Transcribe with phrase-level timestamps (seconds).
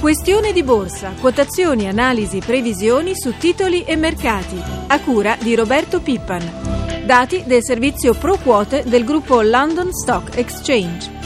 [0.00, 4.56] Questione di borsa, quotazioni, analisi, previsioni su titoli e mercati.
[4.86, 7.04] A cura di Roberto Pippan.
[7.04, 11.17] Dati del servizio Pro Quote del gruppo London Stock Exchange.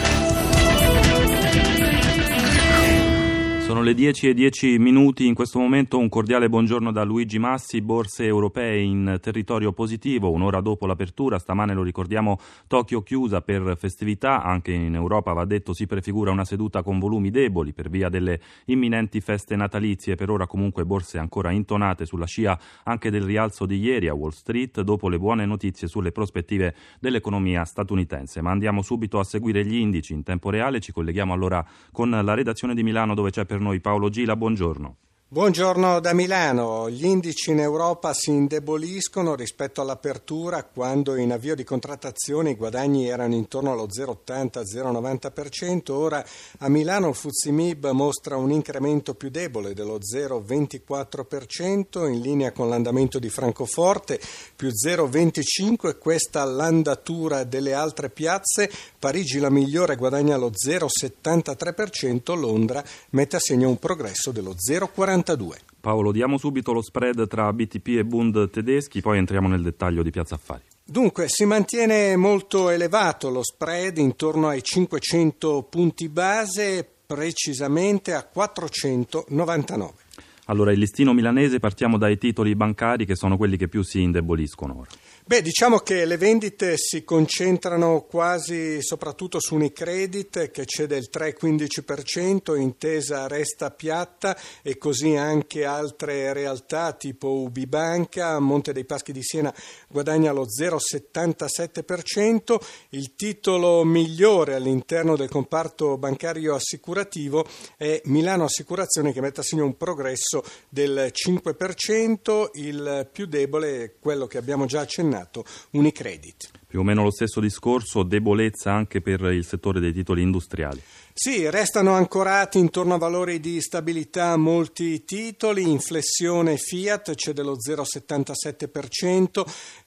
[3.72, 7.80] Sono le 10 e 10 minuti, in questo momento un cordiale buongiorno da Luigi Massi,
[7.80, 14.42] borse europee in territorio positivo, un'ora dopo l'apertura, stamane lo ricordiamo Tokyo chiusa per festività,
[14.42, 18.42] anche in Europa va detto si prefigura una seduta con volumi deboli per via delle
[18.66, 23.78] imminenti feste natalizie, per ora comunque borse ancora intonate sulla scia anche del rialzo di
[23.78, 29.18] ieri a Wall Street dopo le buone notizie sulle prospettive dell'economia statunitense, ma andiamo subito
[29.18, 33.14] a seguire gli indici in tempo reale, ci colleghiamo allora con la redazione di Milano
[33.14, 34.96] dove c'è per noi Paolo Gila, buongiorno.
[35.32, 36.90] Buongiorno da Milano.
[36.90, 43.08] Gli indici in Europa si indeboliscono rispetto all'apertura quando in avvio di contrattazione i guadagni
[43.08, 45.90] erano intorno allo 0,80-0,90%.
[45.92, 46.22] Ora
[46.58, 53.18] a Milano il Fuzimib mostra un incremento più debole dello 0,24% in linea con l'andamento
[53.18, 54.20] di Francoforte
[54.54, 58.70] più 0,25% e questa l'andatura delle altre piazze.
[58.98, 65.20] Parigi la migliore guadagna lo 0,73%, Londra mette a segno un progresso dello 0,40%.
[65.22, 65.58] 42.
[65.80, 70.10] Paolo, diamo subito lo spread tra BTP e Bund tedeschi, poi entriamo nel dettaglio di
[70.10, 70.62] Piazza Affari.
[70.84, 80.01] Dunque, si mantiene molto elevato lo spread intorno ai 500 punti base, precisamente a 499.
[80.46, 84.80] Allora, il listino milanese partiamo dai titoli bancari che sono quelli che più si indeboliscono
[84.80, 84.90] ora.
[85.24, 92.58] Beh, diciamo che le vendite si concentrano quasi soprattutto su Unicredit che cede il 3,15%,
[92.58, 99.54] Intesa resta piatta e così anche altre realtà tipo Ubibanca, Monte dei Paschi di Siena
[99.86, 102.58] guadagna lo 0,77%,
[102.90, 107.46] il titolo migliore all'interno del comparto bancario assicurativo
[107.76, 110.31] è Milano Assicurazione che mette a segno un progresso
[110.68, 116.61] del 5%, il più debole è quello che abbiamo già accennato Unicredit.
[116.72, 120.80] Più o meno lo stesso discorso, debolezza anche per il settore dei titoli industriali.
[121.12, 129.44] Sì, restano ancorati intorno a valori di stabilità molti titoli, inflessione Fiat cede lo 0,77%,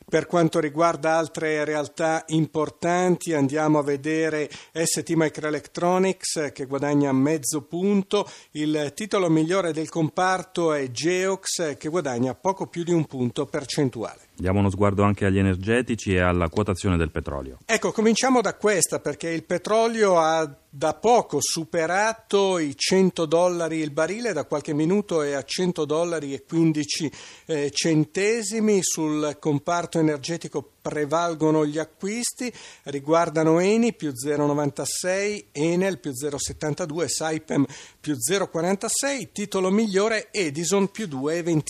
[0.07, 8.29] per quanto riguarda altre realtà importanti andiamo a vedere ST Microelectronics che guadagna mezzo punto,
[8.51, 14.28] il titolo migliore del comparto è Geox che guadagna poco più di un punto percentuale.
[14.38, 17.59] Diamo uno sguardo anche agli energetici e alla quotazione del petrolio.
[17.66, 23.91] Ecco, cominciamo da questa perché il petrolio ha da poco superato i 100 dollari il
[23.91, 27.12] barile, da qualche minuto è a 100 dollari e 15
[27.45, 28.79] eh, centesimi.
[28.81, 32.51] Sul comparto energetico prevalgono gli acquisti,
[32.84, 37.66] riguardano Eni più 0,96, Enel più 0,72, Saipem
[38.00, 41.63] più 0,46, titolo migliore Edison più 2,26.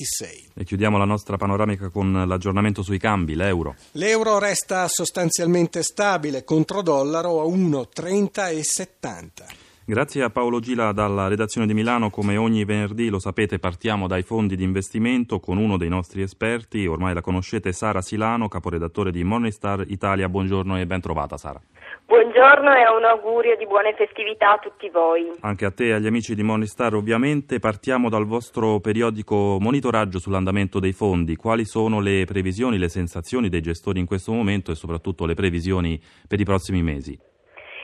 [0.56, 2.24] E chiudiamo la nostra panoramica con
[2.56, 3.76] l'aggiornamento sui cambi, l'euro.
[3.92, 9.28] L'euro resta sostanzialmente stabile contro dollaro a 1,30,70.
[9.88, 14.24] Grazie a Paolo Gila dalla redazione di Milano, come ogni venerdì lo sapete partiamo dai
[14.24, 19.24] fondi di investimento con uno dei nostri esperti, ormai la conoscete, Sara Silano, caporedattore di
[19.24, 20.28] Morningstar Italia.
[20.28, 21.62] Buongiorno e ben trovata Sara.
[22.08, 25.32] Buongiorno e un augurio di buone festività a tutti voi.
[25.42, 27.58] Anche a te e agli amici di Morningstar ovviamente.
[27.58, 31.36] Partiamo dal vostro periodico monitoraggio sull'andamento dei fondi.
[31.36, 36.00] Quali sono le previsioni, le sensazioni dei gestori in questo momento e soprattutto le previsioni
[36.28, 37.20] per i prossimi mesi?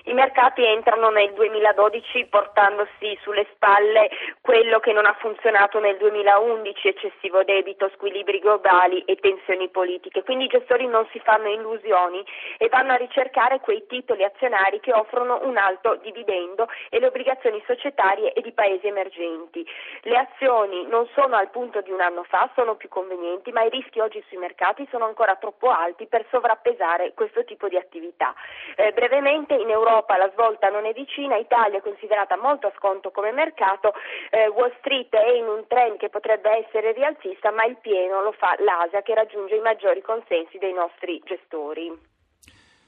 [0.05, 4.09] I mercati entrano nel 2012 portandosi sulle spalle
[4.51, 10.23] quello che non ha funzionato nel 2011, eccessivo debito, squilibri globali e tensioni politiche.
[10.23, 12.21] Quindi i gestori non si fanno illusioni
[12.57, 17.63] e vanno a ricercare quei titoli azionari che offrono un alto dividendo e le obbligazioni
[17.65, 19.65] societarie e di paesi emergenti.
[20.01, 23.69] Le azioni non sono al punto di un anno fa, sono più convenienti, ma i
[23.69, 28.35] rischi oggi sui mercati sono ancora troppo alti per sovrappesare questo tipo di attività.
[28.75, 33.11] Eh, brevemente in Europa la svolta non è vicina, Italia è considerata molto a sconto
[33.11, 33.93] come mercato,
[34.29, 38.31] eh, Wall Street è in un trend che potrebbe essere rialzista, ma il pieno lo
[38.31, 42.10] fa l'Asia che raggiunge i maggiori consensi dei nostri gestori.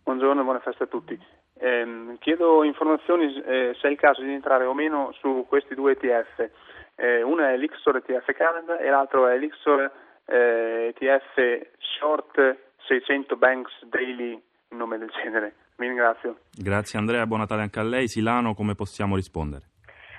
[0.04, 1.20] Buongiorno e buone feste a tutti.
[1.60, 5.94] Eh, chiedo informazioni eh, se è il caso di entrare o meno su questi due
[5.94, 6.50] ETF.
[6.96, 9.92] Eh, uno è l'Ixor ETF Canada e l'altro è l'Ixor
[10.26, 12.58] ETF eh, Short
[12.88, 15.56] 600 Banks Daily, nome del genere.
[15.78, 16.40] Vi ringrazio.
[16.52, 18.08] Grazie Andrea, buon Natale anche a lei.
[18.08, 19.77] Silano, come possiamo rispondere?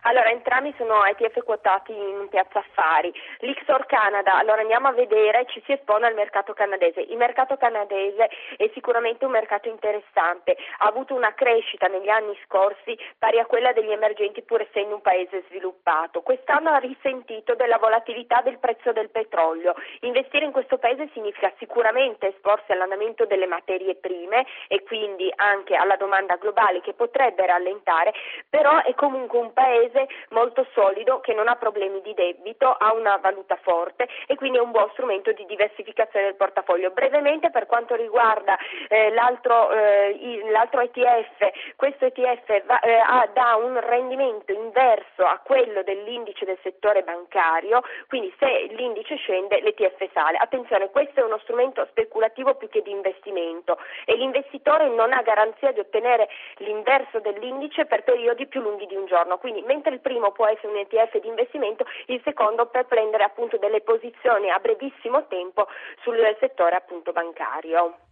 [0.09, 3.13] Allora, entrambi sono ETF quotati in piazza affari.
[3.41, 7.03] L'Ixor Canada, allora andiamo a vedere, ci si espone al mercato canadese.
[7.03, 12.99] Il mercato canadese è sicuramente un mercato interessante, ha avuto una crescita negli anni scorsi
[13.19, 16.23] pari a quella degli emergenti pur essendo un paese sviluppato.
[16.23, 19.75] Quest'anno ha risentito della volatilità del prezzo del petrolio.
[20.01, 25.97] Investire in questo paese significa sicuramente esporsi all'andamento delle materie prime e quindi anche alla
[25.97, 28.15] domanda globale che potrebbe rallentare,
[28.49, 32.93] però è comunque un paese paese molto solido che non ha problemi di debito, ha
[32.93, 36.91] una valuta forte e quindi è un buon strumento di diversificazione del portafoglio.
[36.91, 38.57] Brevemente per quanto riguarda
[38.89, 45.41] eh, l'altro, eh, l'altro, ETF, questo ETF va, eh, ha, dà un rendimento inverso a
[45.43, 50.37] quello dell'indice del settore bancario, quindi se l'indice scende l'ETF sale.
[50.39, 55.73] Attenzione, questo è uno strumento speculativo più che di investimento e l'investitore non ha garanzia
[55.73, 56.29] di ottenere
[56.59, 59.39] l'inverso dell'indice per periodi più lunghi di un giorno.
[59.39, 63.57] Quindi, mentre il primo può essere un ETF di investimento, il secondo per prendere appunto
[63.59, 65.69] delle posizioni a brevissimo tempo
[66.03, 68.08] sul settore appunto bancario.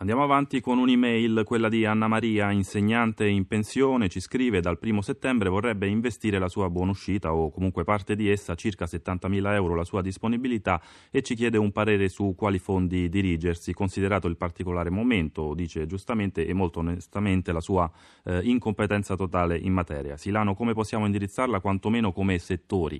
[0.00, 5.02] Andiamo avanti con un'email, quella di Anna Maria, insegnante in pensione, ci scrive dal primo
[5.02, 9.84] settembre vorrebbe investire la sua buonuscita o comunque parte di essa, circa 70.000 euro la
[9.84, 10.80] sua disponibilità
[11.10, 16.46] e ci chiede un parere su quali fondi dirigersi, considerato il particolare momento, dice giustamente
[16.46, 17.90] e molto onestamente la sua
[18.24, 20.16] eh, incompetenza totale in materia.
[20.16, 22.98] Silano, come possiamo indirizzarla quantomeno come settori?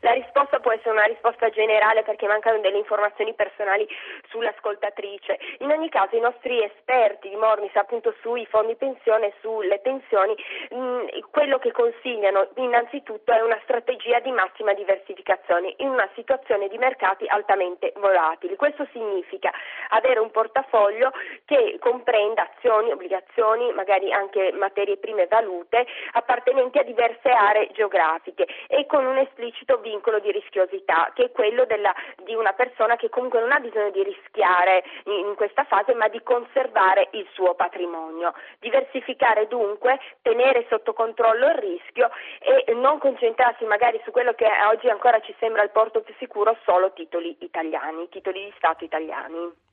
[0.00, 3.88] La risposta può essere una risposta generale perché mancano delle informazioni personali
[4.28, 5.38] sull'ascoltatrice.
[5.58, 10.34] In ogni caso i nostri esperti di Mornis appunto sui fondi pensione e sulle pensioni
[10.70, 16.68] mh, mm, quello che consigliano innanzitutto è una strategia di massima diversificazione in una situazione
[16.68, 18.56] di mercati altamente volatili.
[18.56, 19.50] Questo significa
[19.90, 21.12] avere un portafoglio
[21.44, 28.86] che comprenda azioni, obbligazioni, magari anche materie prime valute appartenenti a diverse aree geografiche e
[28.86, 31.94] con un esplicito vincolo di rischiosità, che è quello della,
[32.24, 36.08] di una persona che comunque non ha bisogno di rischiare in, in questa fase, ma
[36.08, 38.34] di conservare il suo patrimonio.
[38.58, 42.10] Diversificare dunque, tenere sotto controllo il rischio
[42.40, 46.56] e non concentrarsi magari su quello che oggi ancora ci sembra il porto più sicuro,
[46.64, 49.64] solo titoli italiani, titoli di Stato italiani.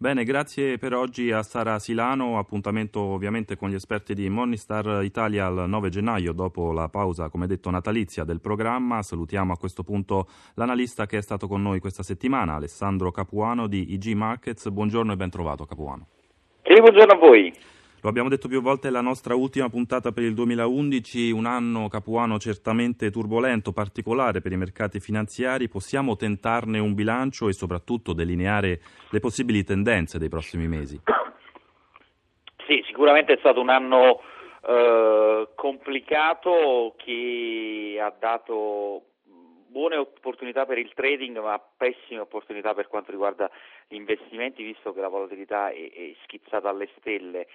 [0.00, 5.48] Bene, grazie per oggi a Sara Silano, appuntamento ovviamente con gli esperti di Morningstar Italia
[5.48, 9.02] il 9 gennaio dopo la pausa, come detto, natalizia del programma.
[9.02, 13.92] Salutiamo a questo punto l'analista che è stato con noi questa settimana, Alessandro Capuano di
[13.92, 14.70] IG Markets.
[14.70, 16.06] Buongiorno e ben trovato Capuano.
[16.62, 17.52] Sì, buongiorno a voi.
[18.00, 21.88] Lo abbiamo detto più volte, è la nostra ultima puntata per il 2011, un anno
[21.88, 25.68] capuano certamente turbolento, particolare per i mercati finanziari.
[25.68, 28.80] Possiamo tentarne un bilancio e soprattutto delineare
[29.10, 31.00] le possibili tendenze dei prossimi mesi?
[32.68, 34.20] Sì, sicuramente è stato un anno
[34.64, 39.02] eh, complicato che ha dato
[39.68, 43.50] buone opportunità per il trading ma pessime opportunità per quanto riguarda
[43.86, 47.46] gli investimenti visto che la volatilità è, è schizzata alle stelle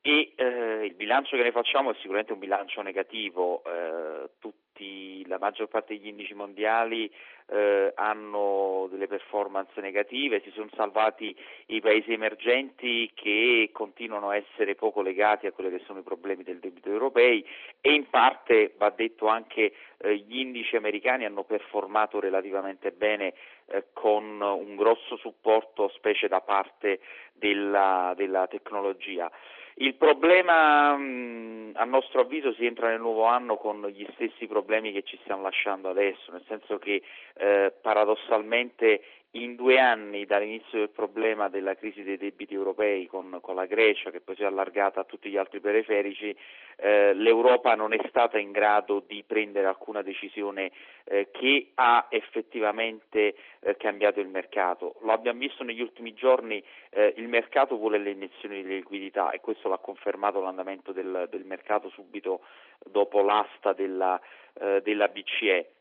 [0.00, 5.38] e eh, il bilancio che ne facciamo è sicuramente un bilancio negativo, eh, tutti, la
[5.38, 7.12] maggior parte degli indici mondiali
[7.50, 11.36] eh, hanno delle performance negative, si sono salvati
[11.66, 16.44] i paesi emergenti che continuano a essere poco legati a quelli che sono i problemi
[16.44, 17.44] del debito europei.
[17.80, 23.34] E in parte va detto anche eh, gli indici americani hanno performato relativamente bene
[23.66, 27.00] eh, con un grosso supporto specie da parte
[27.32, 29.30] della, della tecnologia.
[29.80, 34.92] Il problema, mh, a nostro avviso, si entra nel nuovo anno con gli stessi problemi
[34.92, 37.00] che ci stiamo lasciando adesso, nel senso che
[37.34, 43.54] eh, paradossalmente in due anni dall'inizio del problema della crisi dei debiti europei con, con
[43.54, 46.34] la Grecia, che poi si è allargata a tutti gli altri periferici,
[46.76, 50.70] eh, l'Europa non è stata in grado di prendere alcuna decisione
[51.04, 54.94] eh, che ha effettivamente eh, cambiato il mercato.
[55.02, 59.40] Lo abbiamo visto negli ultimi giorni, eh, il mercato vuole le iniezioni di liquidità e
[59.40, 62.40] questo l'ha confermato l'andamento del, del mercato subito
[62.82, 64.18] dopo l'asta della,
[64.58, 65.72] eh, della BCE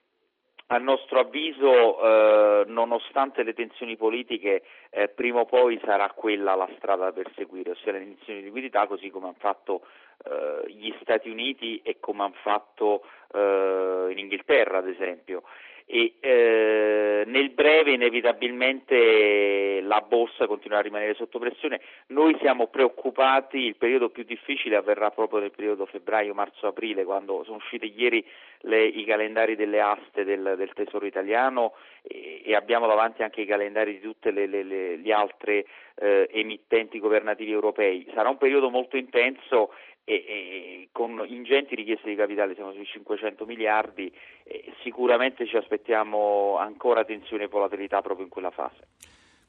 [0.67, 6.67] a nostro avviso, eh, nonostante le tensioni politiche, eh, prima o poi sarà quella la
[6.75, 9.85] strada da perseguire, ossia le iniezioni di liquidità, così come hanno fatto
[10.25, 15.43] eh, gli Stati Uniti e come hanno fatto eh, in Inghilterra, ad esempio.
[15.89, 21.79] E eh, nel breve inevitabilmente la borsa continuerà a rimanere sotto pressione.
[22.07, 27.45] Noi siamo preoccupati, il periodo più difficile avverrà proprio nel periodo febbraio, marzo, aprile, quando
[27.45, 28.23] sono usciti ieri
[28.61, 33.45] le, i calendari delle aste del, del Tesoro italiano e, e, abbiamo davanti anche i
[33.45, 34.63] calendari di tutte le, le,
[34.97, 35.65] le altre
[35.95, 38.05] eh, emittenti governativi europei.
[38.13, 39.71] Sarà un periodo molto intenso
[40.09, 44.09] e, e, con ingenti richieste di capitale, siamo sui 500 miliardi,
[44.43, 48.87] e sicuramente ci aspettiamo ancora tensione e volatilità proprio in quella fase.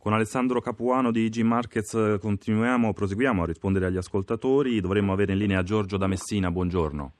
[0.01, 4.81] Con Alessandro Capuano di G Markets eh, continuiamo, proseguiamo a rispondere agli ascoltatori.
[4.81, 6.51] Dovremmo avere in linea Giorgio da Messina.
[6.51, 7.13] Buongiorno.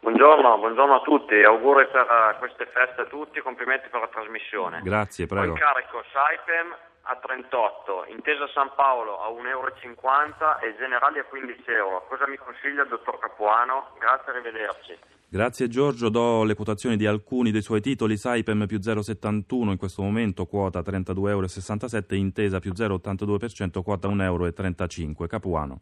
[0.00, 4.80] Buongiorno, buongiorno a tutti, auguri per queste feste a tutti, complimenti per la trasmissione.
[4.82, 5.52] Grazie, prego.
[5.52, 6.74] Ho carico Saipem
[7.06, 9.70] a 38, Intesa San Paolo a 1,50 euro
[10.60, 12.04] e Generali a 15 euro.
[12.08, 13.94] Cosa mi consiglia il dottor Capuano?
[13.98, 14.98] Grazie, arrivederci.
[15.28, 20.02] Grazie Giorgio, do le quotazioni di alcuni dei suoi titoli, Saipem più 0,71 in questo
[20.02, 25.26] momento, quota 32,67 euro, Intesa più 0,82%, quota 1,35 euro.
[25.26, 25.80] Capuano.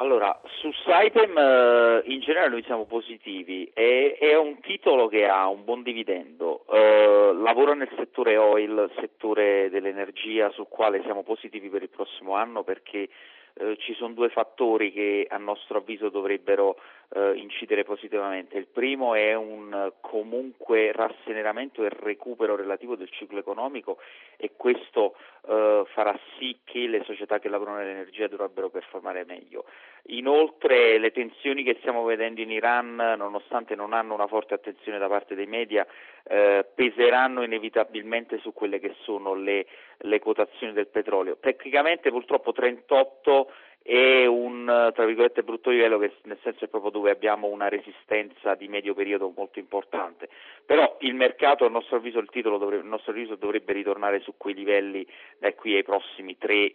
[0.00, 5.46] Allora, su Saipem eh, in generale noi siamo positivi, è, è, un titolo che ha
[5.46, 11.82] un buon dividendo, eh, lavora nel settore oil, settore dell'energia sul quale siamo positivi per
[11.82, 13.10] il prossimo anno perché
[13.52, 16.76] eh, ci sono due fattori che a nostro avviso dovrebbero
[17.12, 18.56] eh, incidere positivamente.
[18.56, 23.98] Il primo è un comunque rasseneramento e recupero relativo del ciclo economico
[24.36, 25.16] e questo
[25.48, 29.64] eh, farà sì che le società che lavorano nell'energia dovrebbero performare meglio.
[30.06, 35.08] Inoltre le tensioni che stiamo vedendo in Iran, nonostante non hanno una forte attenzione da
[35.08, 35.86] parte dei media,
[36.24, 39.66] eh, peseranno inevitabilmente su quelle che sono le,
[39.98, 41.36] le quotazioni del petrolio.
[41.38, 43.50] Tecnicamente purtroppo 38
[43.90, 48.54] è un tra virgolette brutto livello che nel senso è proprio dove abbiamo una resistenza
[48.54, 50.28] di medio periodo molto importante.
[50.64, 54.54] Però il mercato a nostro avviso il titolo dovrebbe, nostro avviso dovrebbe ritornare su quei
[54.54, 55.04] livelli
[55.40, 56.74] da qui ai prossimi tre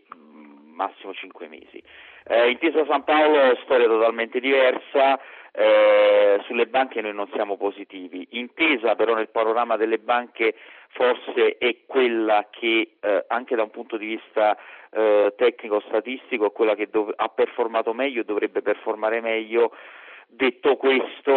[0.74, 1.82] massimo cinque mesi.
[2.26, 5.18] Eh, Intesa San Paolo storia totalmente diversa
[5.56, 8.28] eh, sulle banche noi non siamo positivi.
[8.32, 10.56] Intesa però nel panorama delle banche
[10.90, 14.58] forse è quella che eh, anche da un punto di vista
[14.92, 19.72] eh, tecnico-statistico è quella che dov- ha performato meglio e dovrebbe performare meglio.
[20.28, 21.32] Detto questo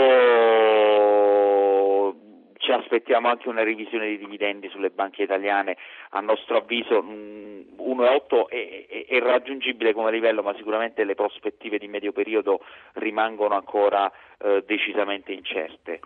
[2.68, 5.78] ci aspettiamo anche una revisione dei dividendi sulle banche italiane,
[6.10, 11.78] a nostro avviso mh, 1,8 è, è, è, raggiungibile come livello, ma sicuramente le prospettive
[11.78, 12.60] di medio periodo
[12.94, 16.00] rimangono ancora eh, decisamente incerte.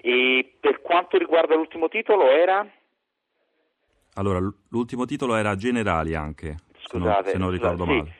[0.00, 2.66] E per quanto riguarda l'ultimo titolo era?
[4.14, 4.38] Allora,
[4.70, 7.90] l'ultimo titolo era Generali anche, Scusate, se non, se non ricordo sì.
[7.90, 8.14] male.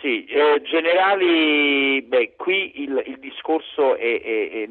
[0.00, 4.66] Sì, eh, generali, beh, qui il, il discorso è, è, è,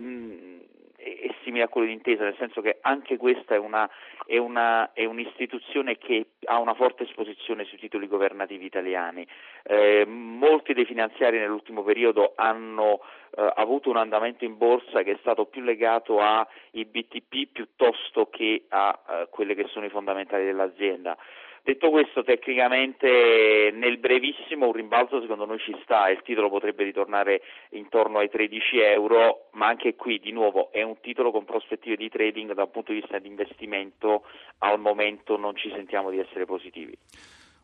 [1.02, 3.90] è, simile a quello di intesa, nel senso che anche questa è, una,
[4.28, 9.26] una, è, un'istituzione che ha una forte esposizione sui titoli governativi italiani.
[9.64, 13.02] Eh, molti dei finanziari nell'ultimo periodo hanno
[13.36, 18.66] eh, avuto un andamento in borsa che è stato più legato ai BTP piuttosto che
[18.70, 21.18] a eh, quelle che sono i fondamentali dell'azienda.
[21.64, 27.42] Detto questo, tecnicamente nel brevissimo un rimbalzo secondo noi ci sta, il titolo potrebbe ritornare
[27.72, 32.10] intorno ai 13 euro, ma anche qui di nuovo è un titolo con prospettive di
[32.10, 34.24] trading da un punto di vista di investimento,
[34.60, 36.98] al momento non ci sentiamo di essere positivi.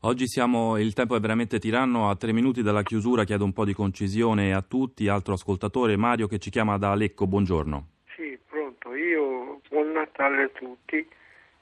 [0.01, 3.65] Oggi siamo, il tempo è veramente tiranno, a tre minuti dalla chiusura chiedo un po'
[3.65, 7.87] di concisione a tutti, altro ascoltatore, Mario che ci chiama da Lecco, buongiorno.
[8.15, 11.07] Sì, pronto, io buon Natale a tutti.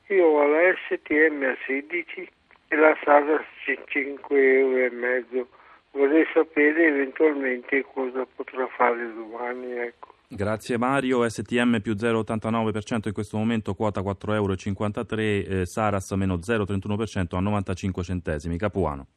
[0.08, 2.30] Io ho la STM a 16
[2.68, 3.46] e la Sara a
[3.88, 5.48] 5 euro e mezzo.
[5.92, 9.72] Vorrei sapere eventualmente cosa potrà fare domani.
[9.72, 10.14] Ecco.
[10.28, 17.36] Grazie Mario, STM più 0,89% in questo momento, quota 4,53 euro, eh, Saras meno 0,31%
[17.36, 18.58] a 95 centesimi.
[18.58, 19.08] Capuano.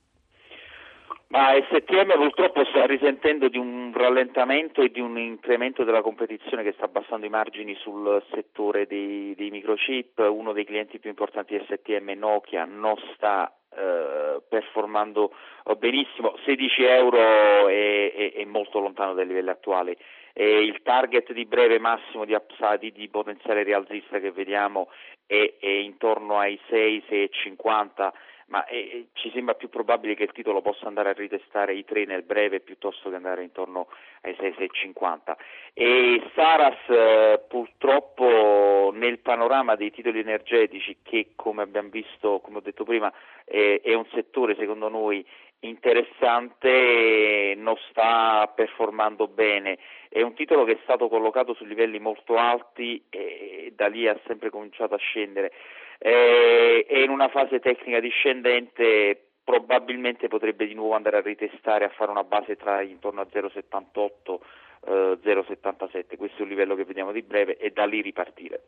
[1.31, 6.73] Ma STM purtroppo sta risentendo di un rallentamento e di un incremento della competizione che
[6.73, 10.27] sta abbassando i margini sul settore dei, dei microchip.
[10.27, 15.35] Uno dei clienti più importanti di STM, Nokia, non sta eh, performando
[15.77, 16.35] benissimo.
[16.47, 19.95] 16 euro è, è, è, molto lontano dai livelli attuali.
[20.33, 24.89] E il target di breve massimo di upside di potenziale rialzista che vediamo
[25.27, 28.13] è, è intorno ai 6, 6,50
[28.49, 32.07] ma eh, ci sembra più probabile che il titolo possa andare a ritestare i 3
[32.07, 33.89] nel breve piuttosto che andare intorno
[34.23, 35.37] ai 6,650.
[35.75, 42.63] E Saras eh, purtroppo nel panorama dei titoli energetici che come abbiamo visto, come ho
[42.63, 43.13] detto prima,
[43.45, 45.25] eh, è un settore secondo noi
[45.61, 49.79] interessante non sta performando bene.
[50.09, 54.19] È un titolo che è stato collocato su livelli molto alti e da lì ha
[54.27, 55.53] sempre cominciato a scendere.
[55.99, 62.11] È in una fase tecnica discendente probabilmente potrebbe di nuovo andare a ritestare a fare
[62.11, 64.39] una base tra intorno a 0,78
[64.87, 68.63] eh, 0,77, questo è un livello che vediamo di breve e da lì ripartire.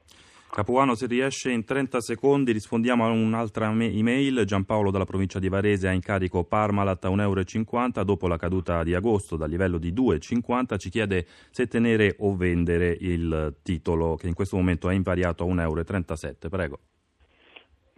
[0.51, 4.43] Capuano, se riesce in 30 secondi rispondiamo a un'altra email.
[4.45, 8.83] Giampaolo dalla provincia di Varese ha in carico Parmalat a 1,50 euro dopo la caduta
[8.83, 14.27] di agosto dal livello di 2,50 ci chiede se tenere o vendere il titolo che
[14.27, 16.49] in questo momento è invariato a 1,37 euro.
[16.49, 16.79] Prego.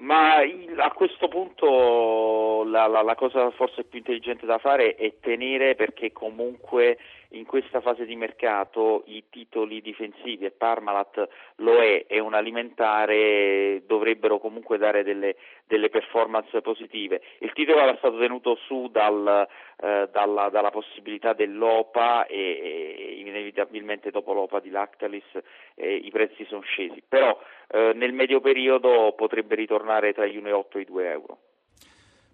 [0.02, 5.14] Ma il, a questo punto la, la, la, cosa forse più intelligente da fare è
[5.20, 6.98] tenere perché comunque
[7.32, 13.82] in questa fase di mercato i titoli difensivi e Parmalat lo è e un alimentare
[13.86, 15.36] dovrebbero comunque dare delle,
[15.66, 17.22] delle performance positive.
[17.38, 19.46] Il titolo era stato tenuto su dal,
[19.80, 25.24] eh, dalla, dalla, possibilità dell'OPA e, e, inevitabilmente dopo l'OPA di Lactalis
[25.74, 30.78] eh, i prezzi sono scesi, però eh, nel medio periodo potrebbe ritornare tra gli 1,8
[30.78, 31.38] e i 2 euro.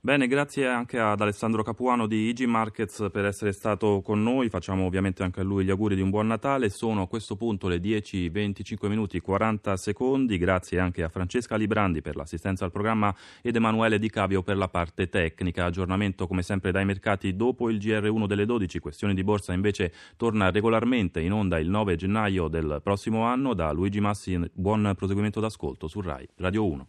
[0.08, 4.48] Bene, grazie anche ad Alessandro Capuano di IG Markets per essere stato con noi.
[4.48, 6.70] Facciamo ovviamente anche a lui gli auguri di un buon Natale.
[6.70, 10.38] Sono a questo punto le 10, 25 minuti e 40 secondi.
[10.38, 14.68] Grazie anche a Francesca Librandi per l'assistenza al programma ed Emanuele Di Cavio per la
[14.68, 15.66] parte tecnica.
[15.66, 18.78] Aggiornamento come sempre dai mercati dopo il GR1 delle 12.
[18.78, 23.52] Questioni di borsa invece torna regolarmente in onda il 9 gennaio del prossimo anno.
[23.52, 26.88] Da Luigi Massi, buon proseguimento d'ascolto su RAI Radio 1.